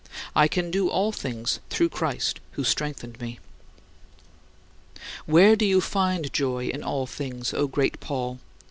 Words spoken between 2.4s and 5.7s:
who strengtheneth me." 40. Where do